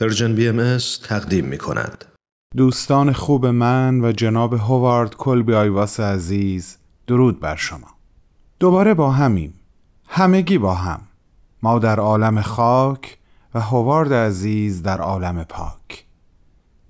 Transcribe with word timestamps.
Persian 0.00 0.34
BMS 0.34 0.78
تقدیم 1.04 1.44
می 1.44 1.58
کند. 1.58 2.04
دوستان 2.56 3.12
خوب 3.12 3.46
من 3.46 4.00
و 4.00 4.12
جناب 4.12 4.54
هوارد 4.54 5.14
کلبی 5.14 5.54
آیوز 5.54 6.00
عزیز 6.00 6.76
درود 7.06 7.40
بر 7.40 7.56
شما. 7.56 7.86
دوباره 8.60 8.94
با 8.94 9.10
همیم. 9.10 9.54
همگی 10.08 10.58
با 10.58 10.74
هم. 10.74 11.00
ما 11.62 11.78
در 11.78 12.00
عالم 12.00 12.40
خاک 12.40 13.18
و 13.54 13.60
هوارد 13.60 14.12
عزیز 14.12 14.82
در 14.82 15.00
عالم 15.00 15.44
پاک. 15.44 16.04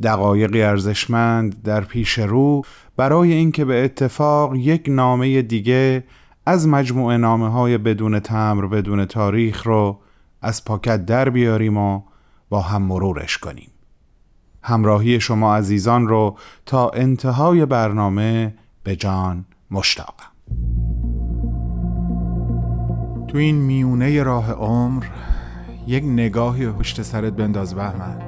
دقایقی 0.02 0.62
ارزشمند 0.62 1.62
در 1.62 1.80
پیش 1.80 2.18
رو 2.18 2.62
برای 2.96 3.32
اینکه 3.32 3.64
به 3.64 3.84
اتفاق 3.84 4.54
یک 4.54 4.86
نامه 4.88 5.42
دیگه 5.42 6.04
از 6.46 6.68
مجموعه 6.68 7.16
نامه 7.16 7.48
های 7.48 7.78
بدون 7.78 8.20
تمبر 8.20 8.66
بدون 8.66 9.04
تاریخ 9.04 9.66
رو 9.66 9.98
از 10.42 10.64
پاکت 10.64 11.06
در 11.06 11.30
بیاریم 11.30 11.76
و 11.76 12.02
با 12.48 12.60
هم 12.60 12.82
مرورش 12.82 13.38
کنیم. 13.38 13.70
همراهی 14.62 15.20
شما 15.20 15.56
عزیزان 15.56 16.08
رو 16.08 16.38
تا 16.66 16.90
انتهای 16.90 17.66
برنامه 17.66 18.54
به 18.82 18.96
جان 18.96 19.44
مشتاقم. 19.70 20.32
تو 23.28 23.38
این 23.38 23.56
میونه 23.56 24.22
راه 24.22 24.52
عمر 24.52 25.04
یک 25.86 26.04
نگاهی 26.04 26.68
پشت 26.68 27.02
سرت 27.02 27.32
بنداز 27.32 27.74
بهمن. 27.74 28.27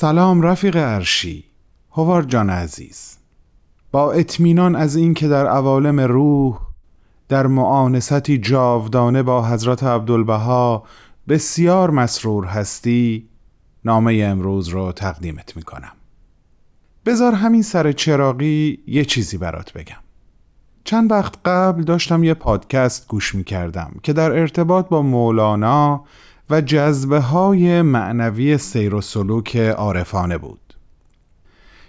سلام 0.00 0.42
رفیق 0.42 0.76
ارشی 0.76 1.44
هوار 1.92 2.22
جان 2.22 2.50
عزیز. 2.50 3.18
با 3.92 4.12
اطمینان 4.12 4.76
از 4.76 4.96
اینکه 4.96 5.28
در 5.28 5.46
عوالم 5.46 6.00
روح 6.00 6.58
در 7.28 7.46
معانستی 7.46 8.38
جاودانه 8.38 9.22
با 9.22 9.46
حضرت 9.46 9.84
عبدالبها 9.84 10.84
بسیار 11.28 11.90
مسرور 11.90 12.44
هستی 12.44 13.28
نامه 13.84 14.24
امروز 14.24 14.68
رو 14.68 14.92
تقدیمت 14.92 15.56
می‌کنم. 15.56 15.92
بذار 17.06 17.32
همین 17.32 17.62
سر 17.62 17.92
چراقی 17.92 18.78
یه 18.86 19.04
چیزی 19.04 19.38
برات 19.38 19.72
بگم. 19.72 20.02
چند 20.84 21.12
وقت 21.12 21.34
قبل 21.44 21.82
داشتم 21.82 22.24
یه 22.24 22.34
پادکست 22.34 23.08
گوش 23.08 23.34
می‌کردم 23.34 23.92
که 24.02 24.12
در 24.12 24.32
ارتباط 24.32 24.88
با 24.88 25.02
مولانا 25.02 26.04
و 26.50 26.60
جذبه 26.60 27.20
های 27.20 27.82
معنوی 27.82 28.58
سیر 28.58 28.94
و 28.94 29.00
سلوک 29.00 29.56
عارفانه 29.56 30.38
بود. 30.38 30.74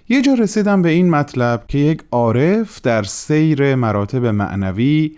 یه 0.09 0.21
جا 0.21 0.33
رسیدم 0.33 0.81
به 0.81 0.89
این 0.89 1.09
مطلب 1.09 1.67
که 1.67 1.77
یک 1.77 2.03
عارف 2.11 2.81
در 2.81 3.03
سیر 3.03 3.75
مراتب 3.75 4.25
معنوی 4.25 5.11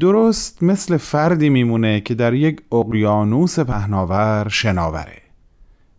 درست 0.00 0.62
مثل 0.62 0.96
فردی 0.96 1.48
میمونه 1.48 2.00
که 2.00 2.14
در 2.14 2.34
یک 2.34 2.60
اقیانوس 2.72 3.58
پهناور 3.58 4.48
شناوره 4.50 5.22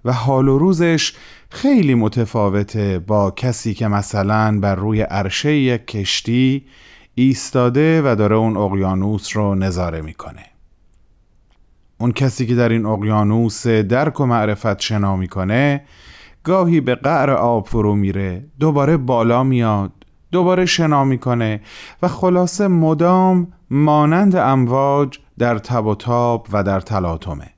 و 0.06 0.14
حال 0.14 0.48
و 0.48 0.58
روزش 0.58 1.14
خیلی 1.50 1.96
متفاوته 1.96 3.00
با 3.00 3.32
کسی 3.32 3.74
که 3.74 3.88
مثلا 3.88 4.60
بر 4.60 4.76
روی 4.76 5.02
عرشه 5.02 5.54
یک 5.54 5.88
کشتی 5.88 6.66
ایستاده 7.16 8.02
و 8.02 8.16
داره 8.16 8.36
اون 8.36 8.58
اقیانوس 8.58 9.38
رو 9.38 9.56
نظاره 9.56 10.02
می‌کنه. 10.02 10.46
اون 12.02 12.12
کسی 12.12 12.46
که 12.46 12.56
در 12.56 12.70
این 12.70 12.86
اقیانوس 12.86 13.68
درک 13.68 14.20
و 14.20 14.26
معرفت 14.26 14.80
شنا 14.80 15.16
می‌کنه 15.16 15.86
گاهی 16.44 16.82
به 16.82 16.96
قعر 16.96 17.30
آب 17.30 17.68
فرو 17.68 17.96
میره 17.96 18.46
دوباره 18.60 18.98
بالا 18.98 19.44
میاد 19.44 19.92
دوباره 20.32 20.66
شنا 20.66 21.04
می‌کنه 21.04 21.62
و 22.02 22.08
خلاصه 22.08 22.68
مدام 22.68 23.54
مانند 23.70 24.36
امواج 24.36 25.20
در 25.38 25.58
تب 25.58 25.86
و 25.86 25.96
تاب 25.96 26.48
و 26.52 26.64
در 26.64 26.80
تلاطمه. 26.80 27.50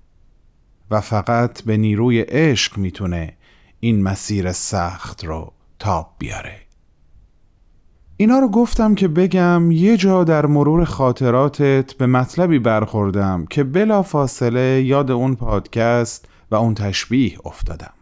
و 0.91 1.01
فقط 1.01 1.63
به 1.63 1.77
نیروی 1.77 2.21
عشق 2.21 2.77
می‌تونه 2.77 3.33
این 3.79 4.03
مسیر 4.03 4.51
سخت 4.51 5.25
رو 5.25 5.53
تاب 5.79 6.15
بیاره. 6.19 6.60
اینا 8.21 8.39
رو 8.39 8.47
گفتم 8.47 8.95
که 8.95 9.07
بگم 9.07 9.71
یه 9.71 9.97
جا 9.97 10.23
در 10.23 10.45
مرور 10.45 10.85
خاطراتت 10.85 11.93
به 11.93 12.05
مطلبی 12.07 12.59
برخوردم 12.59 13.45
که 13.49 13.63
بلا 13.63 14.01
فاصله 14.03 14.83
یاد 14.85 15.11
اون 15.11 15.35
پادکست 15.35 16.29
و 16.51 16.55
اون 16.55 16.73
تشبیه 16.73 17.37
افتادم. 17.45 17.93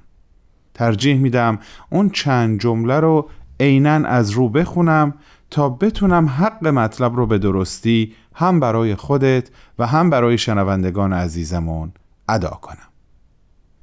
ترجیح 0.73 1.17
میدم 1.17 1.59
اون 1.89 2.09
چند 2.09 2.59
جمله 2.59 2.99
رو 2.99 3.29
عینا 3.59 4.07
از 4.07 4.29
رو 4.29 4.49
بخونم 4.49 5.13
تا 5.49 5.69
بتونم 5.69 6.27
حق 6.27 6.67
مطلب 6.67 7.15
رو 7.15 7.25
به 7.25 7.37
درستی 7.37 8.13
هم 8.35 8.59
برای 8.59 8.95
خودت 8.95 9.49
و 9.79 9.87
هم 9.87 10.09
برای 10.09 10.37
شنوندگان 10.37 11.13
عزیزمون 11.13 11.91
ادا 12.29 12.59
کنم. 12.61 12.89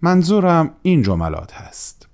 منظورم 0.02 0.70
این 0.82 1.02
جملات 1.02 1.52
هست. 1.54 2.08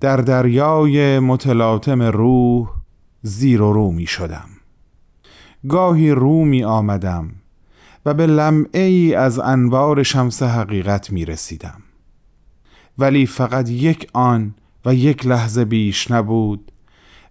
در 0.00 0.16
دریای 0.16 1.18
متلاطم 1.18 2.02
روح 2.02 2.75
زیر 3.26 3.62
و 3.62 3.72
رو 3.72 3.90
می 3.90 4.06
شدم. 4.06 4.48
گاهی 5.68 6.10
رو 6.10 6.44
می 6.44 6.64
آمدم 6.64 7.30
و 8.06 8.14
به 8.14 8.26
لمعه 8.26 8.82
ای 8.82 9.14
از 9.14 9.38
انوار 9.38 10.02
شمس 10.02 10.42
حقیقت 10.42 11.10
می 11.12 11.24
رسیدم. 11.24 11.82
ولی 12.98 13.26
فقط 13.26 13.68
یک 13.68 14.10
آن 14.12 14.54
و 14.84 14.94
یک 14.94 15.26
لحظه 15.26 15.64
بیش 15.64 16.10
نبود 16.10 16.72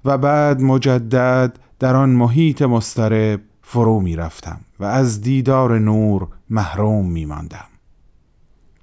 و 0.06 0.18
بعد 0.18 0.62
مجدد 0.62 1.60
در 1.80 1.96
آن 1.96 2.10
محیط 2.10 2.62
مسترب 2.62 3.42
فرو 3.62 4.00
می 4.00 4.16
رفتم 4.16 4.60
و 4.80 4.86
از 4.86 5.22
دیدار 5.22 5.80
نور 5.80 6.28
محروم 6.50 7.12
می 7.12 7.26
ماندم. 7.26 7.70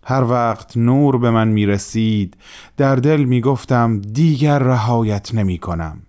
هر 0.05 0.25
وقت 0.25 0.77
نور 0.77 1.19
به 1.19 1.31
من 1.31 1.49
می 1.49 1.67
رسید 1.67 2.37
در 2.77 2.97
دل 2.97 3.25
می 3.25 3.41
گفتم 3.41 4.01
دیگر 4.01 4.59
رهایت 4.59 5.35
نمی 5.35 5.59
کنم. 5.59 6.03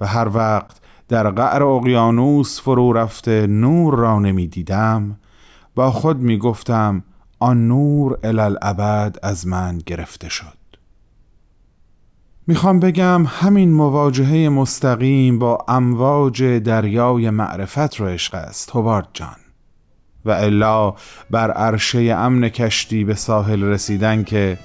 و 0.00 0.06
هر 0.06 0.28
وقت 0.34 0.80
در 1.08 1.30
قعر 1.30 1.62
اقیانوس 1.62 2.60
فرو 2.60 2.92
رفته 2.92 3.46
نور 3.46 3.94
را 3.94 4.18
نمی 4.18 4.46
دیدم 4.46 5.18
با 5.74 5.90
خود 5.90 6.18
می 6.18 6.38
گفتم 6.38 7.02
آن 7.38 7.68
نور 7.68 8.18
الالعبد 8.24 9.16
از 9.22 9.46
من 9.46 9.78
گرفته 9.86 10.28
شد. 10.28 10.58
می‌خوام 12.46 12.80
بگم 12.80 13.24
همین 13.26 13.72
مواجهه 13.72 14.48
مستقیم 14.48 15.38
با 15.38 15.64
امواج 15.68 16.42
دریای 16.44 17.30
معرفت 17.30 17.96
رو 17.96 18.06
عشق 18.06 18.34
است 18.34 18.70
هوارد 18.70 19.08
جان. 19.12 19.36
و 20.24 20.30
الا 20.30 20.94
بر 21.30 21.50
عرشه 21.50 21.98
امن 21.98 22.48
کشتی 22.48 23.04
به 23.04 23.14
ساحل 23.14 23.62
رسیدن 23.62 24.24
که 24.24 24.58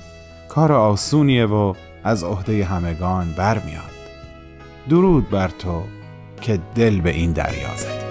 کار 0.49 0.71
آسونیه 0.71 1.45
و 1.45 1.73
از 2.03 2.23
عهده 2.23 2.65
همگان 2.65 3.33
برمیاد. 3.37 3.92
درود 4.89 5.29
بر 5.29 5.47
تو 5.47 5.83
که 6.41 6.59
دل 6.75 7.01
به 7.01 7.09
این 7.09 7.31
دریا 7.31 7.75
زدی. 7.77 8.03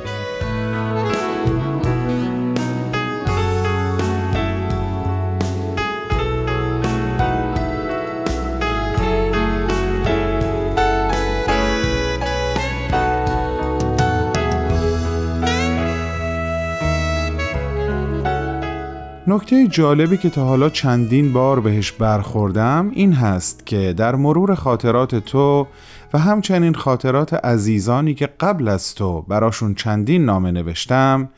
نکته 19.26 19.66
جالبی 19.66 20.16
که 20.16 20.30
تا 20.30 20.44
حالا 20.44 20.68
چندین 20.68 21.32
بار 21.32 21.60
بهش 21.60 21.92
برخوردم 21.92 22.90
این 22.94 23.12
هست 23.12 23.66
که 23.66 23.94
در 23.96 24.14
مرور 24.14 24.54
خاطرات 24.54 25.14
تو 25.14 25.66
و 26.14 26.18
همچنین 26.18 26.74
خاطرات 26.74 27.34
عزیزانی 27.34 28.14
که 28.14 28.26
قبل 28.26 28.68
از 28.68 28.94
تو 28.94 29.22
براشون 29.22 29.74
چندین 29.74 30.24
نامه 30.24 30.50
نوشتم 30.50 31.28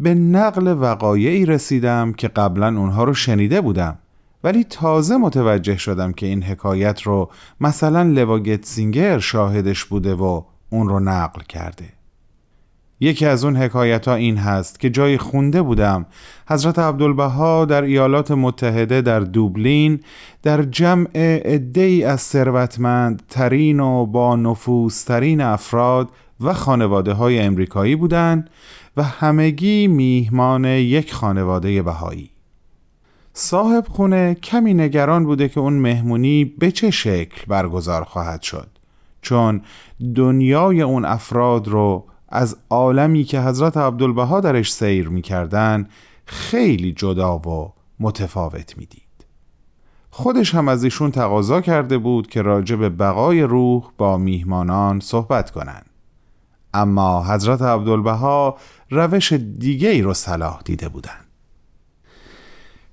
به 0.00 0.14
نقل 0.14 0.76
وقایعی 0.80 1.46
رسیدم 1.46 2.12
که 2.12 2.28
قبلا 2.28 2.66
اونها 2.66 3.04
رو 3.04 3.14
شنیده 3.14 3.60
بودم. 3.60 3.98
ولی 4.44 4.64
تازه 4.64 5.16
متوجه 5.16 5.76
شدم 5.76 6.12
که 6.12 6.26
این 6.26 6.42
حکایت 6.42 7.02
رو 7.02 7.30
مثلا 7.60 8.02
لواگت 8.02 8.64
سینگر 8.64 9.18
شاهدش 9.18 9.84
بوده 9.84 10.14
و 10.14 10.42
اون 10.70 10.88
رو 10.88 11.00
نقل 11.00 11.42
کرده. 11.42 11.99
یکی 13.00 13.26
از 13.26 13.44
اون 13.44 13.56
حکایت 13.56 14.08
ها 14.08 14.14
این 14.14 14.36
هست 14.36 14.80
که 14.80 14.90
جای 14.90 15.18
خونده 15.18 15.62
بودم. 15.62 16.06
حضرت 16.48 16.78
عبدالبها 16.78 17.64
در 17.64 17.82
ایالات 17.82 18.30
متحده 18.30 19.00
در 19.00 19.20
دوبلین 19.20 20.00
در 20.42 20.62
جمع 20.62 21.08
ای 21.74 22.04
از 22.04 22.20
ثروتمند 22.20 23.22
ترین 23.28 23.80
و 23.80 24.06
با 24.06 24.36
نفوذ 24.36 25.04
ترین 25.04 25.40
افراد 25.40 26.08
و 26.40 26.54
خانواده 26.54 27.12
های 27.12 27.38
امریکایی 27.38 27.96
بودند 27.96 28.50
و 28.96 29.02
همگی 29.02 29.86
میهمان 29.86 30.64
یک 30.64 31.12
خانواده 31.12 31.82
بهایی. 31.82 32.30
صاحب 33.32 33.84
خونه 33.88 34.34
کمی 34.34 34.74
نگران 34.74 35.24
بوده 35.24 35.48
که 35.48 35.60
اون 35.60 35.72
مهمونی 35.72 36.44
به 36.44 36.70
چه 36.70 36.90
شکل 36.90 37.44
برگزار 37.48 38.04
خواهد 38.04 38.42
شد 38.42 38.68
چون 39.22 39.62
دنیای 40.14 40.82
اون 40.82 41.04
افراد 41.04 41.68
رو 41.68 42.06
از 42.30 42.56
عالمی 42.70 43.24
که 43.24 43.40
حضرت 43.40 43.76
عبدالبها 43.76 44.40
درش 44.40 44.72
سیر 44.72 45.08
می‌کردن 45.08 45.88
خیلی 46.26 46.92
جدا 46.92 47.38
و 47.38 47.72
متفاوت 48.00 48.78
می‌دید. 48.78 49.02
خودش 50.10 50.54
هم 50.54 50.68
از 50.68 50.84
ایشون 50.84 51.10
تقاضا 51.10 51.60
کرده 51.60 51.98
بود 51.98 52.26
که 52.26 52.42
راجع 52.42 52.76
به 52.76 52.88
بقای 52.88 53.42
روح 53.42 53.84
با 53.98 54.16
میهمانان 54.16 55.00
صحبت 55.00 55.50
کنند. 55.50 55.86
اما 56.74 57.24
حضرت 57.24 57.62
عبدالبها 57.62 58.56
روش 58.90 59.32
دیگه 59.32 59.88
ای 59.88 60.02
رو 60.02 60.14
صلاح 60.14 60.60
دیده 60.64 60.88
بودند. 60.88 61.26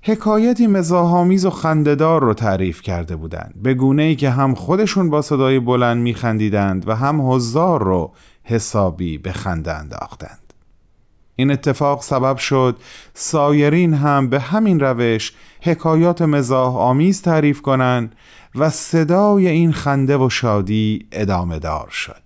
حکایتی 0.02 0.66
مزاحامیز 0.66 1.44
و 1.44 1.50
خندهدار 1.50 2.22
رو 2.22 2.34
تعریف 2.34 2.82
کرده 2.82 3.16
بودند. 3.16 3.54
به 3.62 3.74
گونه 3.74 4.02
ای 4.02 4.16
که 4.16 4.30
هم 4.30 4.54
خودشون 4.54 5.10
با 5.10 5.22
صدای 5.22 5.60
بلند 5.60 6.02
میخندیدند 6.02 6.88
و 6.88 6.94
هم 6.94 7.30
حضار 7.30 7.82
رو 7.82 8.12
حسابی 8.48 9.18
به 9.18 9.32
خنده 9.32 9.74
انداختند. 9.74 10.48
این 11.36 11.50
اتفاق 11.50 12.02
سبب 12.02 12.36
شد 12.36 12.76
سایرین 13.14 13.94
هم 13.94 14.28
به 14.28 14.40
همین 14.40 14.80
روش 14.80 15.32
حکایات 15.60 16.22
مزاح 16.22 16.76
آمیز 16.76 17.22
تعریف 17.22 17.62
کنند 17.62 18.14
و 18.54 18.70
صدای 18.70 19.48
این 19.48 19.72
خنده 19.72 20.16
و 20.16 20.30
شادی 20.30 21.06
ادامه 21.12 21.58
دار 21.58 21.88
شد. 21.88 22.22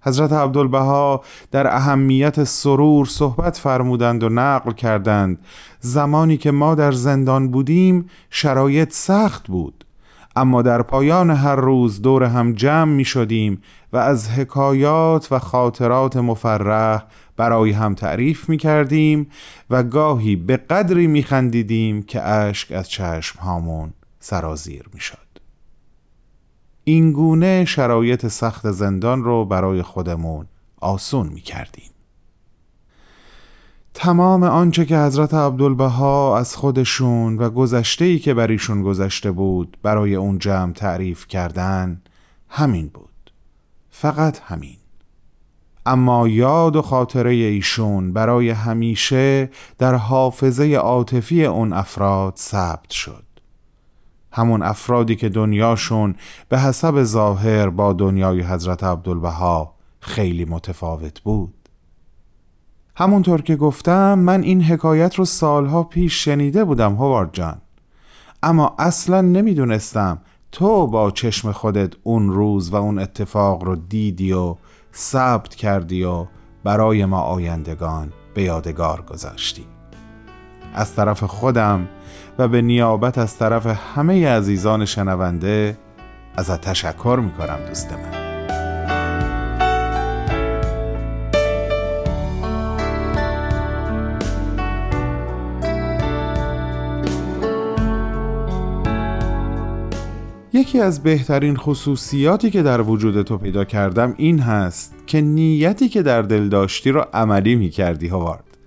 حضرت 0.00 0.32
عبدالبها 0.32 1.24
در 1.50 1.76
اهمیت 1.76 2.44
سرور 2.44 3.06
صحبت 3.06 3.56
فرمودند 3.56 4.22
و 4.22 4.28
نقل 4.28 4.72
کردند 4.72 5.38
زمانی 5.80 6.36
که 6.36 6.50
ما 6.50 6.74
در 6.74 6.92
زندان 6.92 7.48
بودیم 7.48 8.10
شرایط 8.30 8.92
سخت 8.92 9.46
بود. 9.46 9.83
اما 10.36 10.62
در 10.62 10.82
پایان 10.82 11.30
هر 11.30 11.56
روز 11.56 12.02
دور 12.02 12.22
هم 12.22 12.52
جمع 12.52 12.92
می 12.92 13.04
شدیم 13.04 13.62
و 13.92 13.96
از 13.96 14.30
حکایات 14.30 15.32
و 15.32 15.38
خاطرات 15.38 16.16
مفرح 16.16 17.04
برای 17.36 17.70
هم 17.70 17.94
تعریف 17.94 18.48
می 18.48 18.56
کردیم 18.56 19.30
و 19.70 19.82
گاهی 19.82 20.36
به 20.36 20.56
قدری 20.56 21.06
می 21.06 21.22
خندیدیم 21.22 22.02
که 22.02 22.22
اشک 22.22 22.72
از 22.72 22.90
چشم 22.90 23.38
هامون 23.38 23.92
سرازیر 24.20 24.84
می 24.94 25.00
شد. 25.00 25.18
این 26.84 27.12
گونه 27.12 27.64
شرایط 27.64 28.26
سخت 28.26 28.70
زندان 28.70 29.24
رو 29.24 29.44
برای 29.44 29.82
خودمون 29.82 30.46
آسون 30.80 31.28
می 31.28 31.40
کردیم. 31.40 31.93
تمام 33.94 34.42
آنچه 34.42 34.84
که 34.84 34.98
حضرت 34.98 35.34
عبدالبها 35.34 36.38
از 36.38 36.56
خودشون 36.56 37.38
و 37.38 37.50
گذشته 37.50 38.18
که 38.18 38.34
بر 38.34 38.46
ایشون 38.46 38.82
گذشته 38.82 39.30
بود 39.30 39.76
برای 39.82 40.14
اون 40.14 40.38
جمع 40.38 40.72
تعریف 40.72 41.26
کردن 41.26 42.02
همین 42.48 42.90
بود. 42.94 43.32
فقط 43.90 44.40
همین. 44.44 44.76
اما 45.86 46.28
یاد 46.28 46.76
و 46.76 46.82
خاطره 46.82 47.30
ایشون 47.30 48.12
برای 48.12 48.50
همیشه 48.50 49.50
در 49.78 49.94
حافظه 49.94 50.74
عاطفی 50.74 51.44
اون 51.44 51.72
افراد 51.72 52.34
ثبت 52.36 52.90
شد. 52.90 53.24
همون 54.32 54.62
افرادی 54.62 55.16
که 55.16 55.28
دنیاشون 55.28 56.14
به 56.48 56.58
حسب 56.58 57.02
ظاهر 57.02 57.68
با 57.68 57.92
دنیای 57.92 58.40
حضرت 58.40 58.84
عبدالبها 58.84 59.74
خیلی 60.00 60.44
متفاوت 60.44 61.20
بود. 61.20 61.63
همونطور 62.96 63.42
که 63.42 63.56
گفتم 63.56 64.18
من 64.18 64.42
این 64.42 64.62
حکایت 64.62 65.14
رو 65.14 65.24
سالها 65.24 65.82
پیش 65.82 66.24
شنیده 66.24 66.64
بودم 66.64 66.94
هوارد 66.94 67.30
جان. 67.32 67.60
اما 68.42 68.74
اصلا 68.78 69.20
نمی‌دونستم 69.20 70.18
تو 70.52 70.86
با 70.86 71.10
چشم 71.10 71.52
خودت 71.52 71.94
اون 72.02 72.32
روز 72.32 72.70
و 72.70 72.76
اون 72.76 72.98
اتفاق 72.98 73.64
رو 73.64 73.76
دیدی 73.76 74.32
و 74.32 74.56
ثبت 74.94 75.54
کردی 75.54 76.04
و 76.04 76.26
برای 76.64 77.04
ما 77.04 77.20
آیندگان 77.20 78.12
به 78.34 78.42
یادگار 78.42 79.02
گذاشتی. 79.02 79.66
از 80.74 80.94
طرف 80.94 81.24
خودم 81.24 81.88
و 82.38 82.48
به 82.48 82.62
نیابت 82.62 83.18
از 83.18 83.38
طرف 83.38 83.66
همه 83.66 84.28
عزیزان 84.28 84.84
شنونده 84.84 85.78
ازت 86.36 86.60
تشکر 86.60 87.20
می‌کنم 87.22 87.58
دوست 87.68 87.92
من. 87.92 88.23
یکی 100.74 100.82
از 100.82 101.02
بهترین 101.02 101.56
خصوصیاتی 101.56 102.50
که 102.50 102.62
در 102.62 102.80
وجود 102.80 103.22
تو 103.22 103.38
پیدا 103.38 103.64
کردم 103.64 104.14
این 104.16 104.38
هست 104.38 104.94
که 105.06 105.20
نیتی 105.20 105.88
که 105.88 106.02
در 106.02 106.22
دل 106.22 106.48
داشتی 106.48 106.90
رو 106.90 107.06
عملی 107.12 107.54
می 107.54 107.70
کردی 107.70 108.08
هوارد 108.08 108.58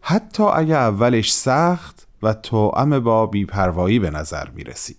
حتی 0.00 0.42
اگه 0.42 0.74
اولش 0.74 1.34
سخت 1.34 2.06
و 2.22 2.34
توأم 2.34 3.00
با 3.00 3.26
بیپروایی 3.26 3.98
به 3.98 4.10
نظر 4.10 4.48
می 4.48 4.64
رسید 4.64 4.96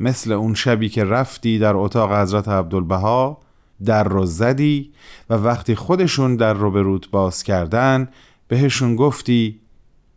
مثل 0.00 0.32
اون 0.32 0.54
شبی 0.54 0.88
که 0.88 1.04
رفتی 1.04 1.58
در 1.58 1.76
اتاق 1.76 2.12
حضرت 2.12 2.48
عبدالبها 2.48 3.38
در 3.84 4.04
رو 4.04 4.26
زدی 4.26 4.92
و 5.30 5.34
وقتی 5.34 5.74
خودشون 5.74 6.36
در 6.36 6.54
رو 6.54 6.70
به 6.70 6.82
روت 6.82 7.10
باز 7.10 7.42
کردن 7.42 8.08
بهشون 8.48 8.96
گفتی 8.96 9.60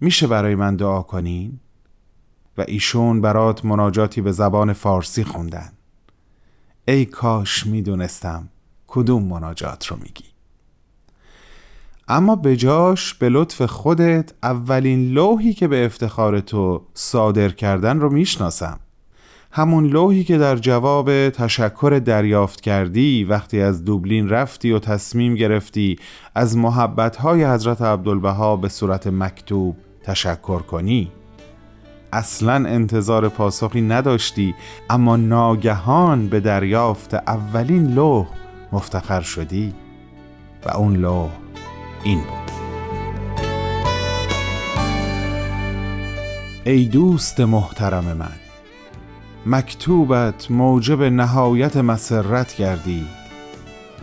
میشه 0.02 0.28
برای 0.28 0.56
من 0.56 0.76
دعا 0.76 1.02
کنین؟ 1.02 1.60
ایشون 2.68 3.22
برات 3.22 3.66
مناجاتی 3.66 4.22
به 4.22 4.32
زبان 4.32 4.74
فارسی 4.74 5.24
خوندن. 5.24 5.72
ای 6.88 7.06
کاش 7.06 7.68
می‌دونستم 7.68 8.50
کدوم 8.88 9.24
مناجات 9.24 9.88
رو 9.88 9.98
میگی. 9.98 10.26
اما 12.08 12.36
بجاش 12.36 13.14
به 13.14 13.30
لطف 13.30 13.62
خودت 13.62 14.34
اولین 14.44 15.12
لوحی 15.14 15.54
که 15.54 15.68
به 15.68 15.86
افتخار 15.86 16.40
تو 16.40 16.86
صادر 16.94 17.50
کردن 17.50 18.00
رو 18.00 18.10
می‌شناسم. 18.10 18.80
همون 19.52 19.86
لوحی 19.86 20.24
که 20.24 20.38
در 20.38 20.56
جواب 20.56 21.30
تشکر 21.30 22.02
دریافت 22.06 22.62
کردی 22.62 23.24
وقتی 23.24 23.62
از 23.62 23.86
دوبلین 23.86 24.30
رفتی 24.30 24.72
و 24.72 24.80
تصمیم 24.80 25.36
گرفتی 25.36 26.00
از 26.36 26.58
محبتهای 26.58 27.46
حضرت 27.46 27.82
عبدالبها 27.82 28.56
به 28.56 28.70
صورت 28.70 29.08
مکتوب 29.08 29.78
تشکر 30.04 30.60
کنی. 30.60 31.12
اصلا 32.14 32.54
انتظار 32.54 33.30
پاسخی 33.30 33.82
نداشتی 33.82 34.56
اما 34.90 35.16
ناگهان 35.16 36.28
به 36.28 36.40
دریافت 36.40 37.14
اولین 37.14 37.94
لوح 37.94 38.28
مفتخر 38.72 39.22
شدی 39.22 39.74
و 40.66 40.78
اون 40.78 40.96
لوح 40.96 41.30
این 42.04 42.20
بود. 42.20 42.52
ای 46.66 46.86
دوست 46.86 47.40
محترم 47.40 48.04
من 48.04 48.42
مکتوبت 49.46 50.52
موجب 50.52 51.04
نهایت 51.04 51.78
مسرت 51.78 52.58
گردید 52.58 53.22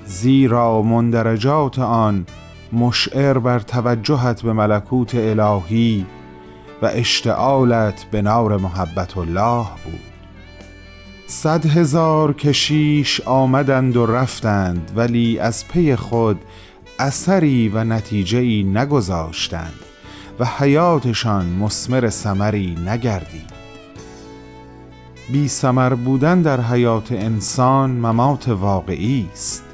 زیرا 0.05 0.83
مندرجات 0.83 1.79
آن 1.79 2.27
مشعر 2.73 3.39
بر 3.39 3.59
توجهت 3.59 4.43
به 4.43 4.53
ملکوت 4.53 5.15
الهی 5.15 6.07
و 6.83 6.87
اشتعالت 6.87 8.05
به 8.11 8.23
نار 8.23 8.57
محبت 8.57 9.19
الله 9.19 9.67
بود. 9.85 10.01
صد 11.27 11.67
هزار 11.67 12.33
کشیش 12.33 13.21
آمدند 13.21 13.97
و 13.97 14.07
رفتند 14.07 14.93
ولی 14.97 15.39
از 15.39 15.69
پی 15.69 15.97
خود 15.97 16.41
اثری 16.99 17.69
و 17.69 17.85
نتیجه 17.85 18.39
ای 18.39 18.63
نگذاشتند 18.63 19.81
و 20.41 20.45
حیاتشان 20.45 21.47
مسمر 21.47 22.11
سمری 22.11 22.77
نگردید. 22.87 23.59
بی 25.33 25.49
سمر 25.49 25.95
بودن 25.95 26.43
در 26.43 26.61
حیات 26.61 27.13
انسان 27.13 27.91
ممات 27.91 28.49
واقعی 28.49 29.29
است. 29.33 29.65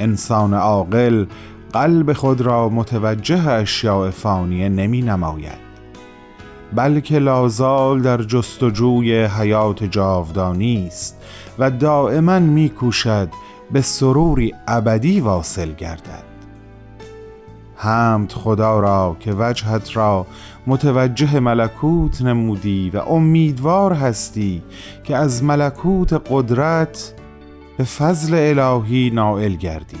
انسان 0.00 0.54
عاقل 0.54 1.26
قلب 1.72 2.12
خود 2.12 2.40
را 2.40 2.68
متوجه 2.68 3.48
اشیاء 3.48 4.10
فانیه 4.10 4.68
نمی 4.68 5.02
نماید. 5.02 5.67
بلکه 6.74 7.18
لازال 7.18 8.02
در 8.02 8.22
جستجوی 8.22 9.24
حیات 9.24 9.84
جاودانی 9.84 10.86
است 10.86 11.16
و 11.58 11.70
دائما 11.70 12.38
میکوشد 12.38 13.28
به 13.72 13.80
سروری 13.80 14.54
ابدی 14.68 15.20
واصل 15.20 15.72
گردد. 15.72 16.28
حمد 17.76 18.32
خدا 18.32 18.80
را 18.80 19.16
که 19.20 19.32
وجهت 19.38 19.96
را 19.96 20.26
متوجه 20.66 21.40
ملکوت 21.40 22.22
نمودی 22.22 22.90
و 22.94 22.98
امیدوار 22.98 23.92
هستی 23.92 24.62
که 25.04 25.16
از 25.16 25.44
ملکوت 25.44 26.22
قدرت 26.30 27.14
به 27.78 27.84
فضل 27.84 28.58
الهی 28.58 29.10
نائل 29.10 29.54
گردی. 29.54 29.96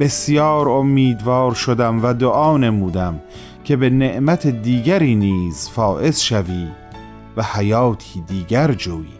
بسیار 0.00 0.68
امیدوار 0.68 1.54
شدم 1.54 2.04
و 2.04 2.14
دعا 2.14 2.56
نمودم 2.56 3.20
که 3.68 3.76
به 3.76 3.90
نعمت 3.90 4.46
دیگری 4.46 5.14
نیز 5.14 5.68
فائز 5.68 6.20
شوی 6.20 6.68
و 7.36 7.42
حیاتی 7.42 8.20
دیگر 8.20 8.72
جویی. 8.72 9.18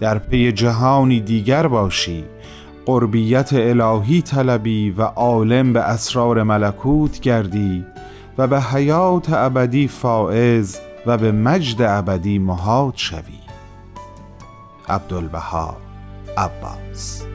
در 0.00 0.18
پی 0.18 0.52
جهانی 0.52 1.20
دیگر 1.20 1.66
باشی 1.66 2.24
قربیت 2.86 3.52
الهی 3.52 4.22
طلبی 4.22 4.90
و 4.90 5.02
عالم 5.02 5.72
به 5.72 5.80
اسرار 5.80 6.42
ملکوت 6.42 7.20
گردی 7.20 7.84
و 8.38 8.46
به 8.46 8.60
حیات 8.60 9.32
ابدی 9.32 9.88
فائز 9.88 10.78
و 11.06 11.18
به 11.18 11.32
مجد 11.32 11.82
ابدی 11.82 12.38
مهاد 12.38 12.94
شوی. 12.96 13.40
عبدالبها 14.88 15.76
عباس 16.36 17.29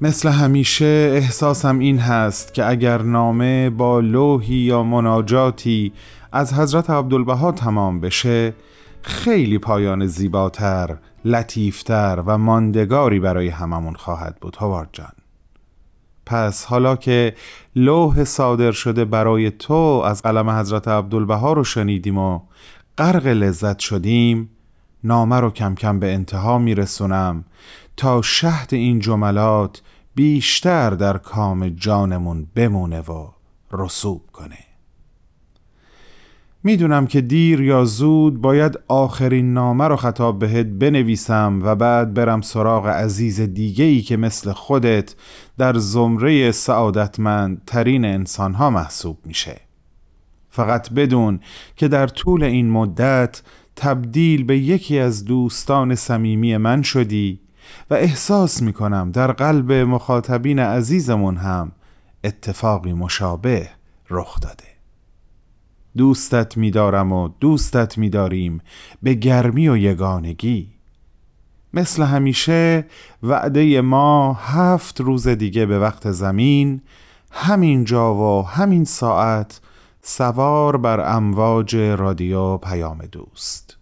مثل 0.00 0.28
همیشه 0.28 1.10
احساسم 1.14 1.78
این 1.78 1.98
هست 1.98 2.54
که 2.54 2.68
اگر 2.68 3.02
نامه 3.02 3.70
با 3.70 4.00
لوحی 4.00 4.54
یا 4.54 4.82
مناجاتی 4.82 5.92
از 6.32 6.54
حضرت 6.54 6.90
عبدالبها 6.90 7.52
تمام 7.52 8.00
بشه 8.00 8.54
خیلی 9.02 9.58
پایان 9.58 10.06
زیباتر، 10.06 10.96
لطیفتر 11.24 12.22
و 12.26 12.38
ماندگاری 12.38 13.20
برای 13.20 13.48
هممون 13.48 13.94
خواهد 13.94 14.36
بود 14.40 14.56
هوارد 14.60 14.88
جان. 14.92 15.12
پس 16.26 16.64
حالا 16.64 16.96
که 16.96 17.34
لوح 17.76 18.24
صادر 18.24 18.72
شده 18.72 19.04
برای 19.04 19.50
تو 19.50 20.02
از 20.04 20.22
قلم 20.22 20.50
حضرت 20.50 20.88
عبدالبها 20.88 21.52
رو 21.52 21.64
شنیدیم 21.64 22.18
و 22.18 22.40
غرق 22.98 23.26
لذت 23.26 23.78
شدیم 23.78 24.50
نامه 25.04 25.40
رو 25.40 25.50
کم 25.50 25.74
کم 25.74 25.98
به 25.98 26.14
انتها 26.14 26.58
میرسونم 26.58 27.44
تا 27.96 28.22
شهد 28.22 28.74
این 28.74 28.98
جملات 28.98 29.82
بیشتر 30.14 30.90
در 30.90 31.18
کام 31.18 31.68
جانمون 31.68 32.46
بمونه 32.54 33.00
و 33.00 33.28
رسوب 33.72 34.22
کنه. 34.32 34.58
می‌دونم 36.62 37.06
که 37.06 37.20
دیر 37.20 37.60
یا 37.60 37.84
زود 37.84 38.40
باید 38.40 38.78
آخرین 38.88 39.52
نامه 39.52 39.88
رو 39.88 39.96
خطاب 39.96 40.38
بهت 40.38 40.66
بنویسم 40.66 41.60
و 41.62 41.74
بعد 41.74 42.14
برم 42.14 42.40
سراغ 42.40 42.86
عزیز 42.86 43.40
دیگه 43.40 43.84
ای 43.84 44.00
که 44.00 44.16
مثل 44.16 44.52
خودت 44.52 45.14
در 45.58 45.78
زمره 45.78 46.52
سعادتمند 46.52 47.62
ترین 47.66 48.04
انسان 48.04 48.54
ها 48.54 48.70
محسوب 48.70 49.18
میشه. 49.24 49.60
فقط 50.50 50.90
بدون 50.90 51.40
که 51.76 51.88
در 51.88 52.06
طول 52.06 52.44
این 52.44 52.70
مدت 52.70 53.42
تبدیل 53.80 54.44
به 54.44 54.58
یکی 54.58 54.98
از 54.98 55.24
دوستان 55.24 55.94
صمیمی 55.94 56.56
من 56.56 56.82
شدی 56.82 57.40
و 57.90 57.94
احساس 57.94 58.62
می 58.62 58.72
کنم 58.72 59.10
در 59.12 59.32
قلب 59.32 59.72
مخاطبین 59.72 60.58
عزیزمون 60.58 61.36
هم 61.36 61.72
اتفاقی 62.24 62.92
مشابه 62.92 63.68
رخ 64.10 64.40
داده. 64.40 64.64
دوستت 65.96 66.56
میدارم 66.56 67.12
و 67.12 67.28
دوستت 67.40 67.98
میداریم 67.98 68.60
به 69.02 69.14
گرمی 69.14 69.68
و 69.68 69.76
یگانگی. 69.76 70.68
مثل 71.74 72.02
همیشه 72.02 72.86
وعده 73.22 73.80
ما 73.80 74.32
هفت 74.32 75.00
روز 75.00 75.28
دیگه 75.28 75.66
به 75.66 75.78
وقت 75.78 76.10
زمین 76.10 76.80
همین 77.30 77.84
جا 77.84 78.14
و 78.14 78.46
همین 78.46 78.84
ساعت 78.84 79.60
سوار 80.10 80.76
بر 80.76 81.16
امواج 81.16 81.76
رادیو 81.76 82.56
پیام 82.56 82.98
دوست. 82.98 83.76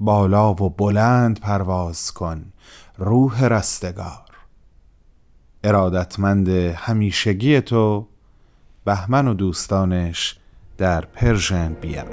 بالا 0.00 0.54
و 0.54 0.70
بلند 0.70 1.40
پرواز 1.40 2.12
کن 2.12 2.52
روح 2.98 3.44
رستگار. 3.44 4.30
ارادتمند 5.64 6.48
همیشگی 6.48 7.60
تو 7.60 8.06
بهمن 8.84 9.28
و 9.28 9.34
دوستانش 9.34 10.38
در 10.78 11.00
Persian 11.00 11.74
BMS 11.74 12.06